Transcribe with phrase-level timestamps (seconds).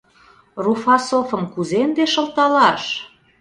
[0.63, 2.83] Руфасовым кузе ынде шылталаш?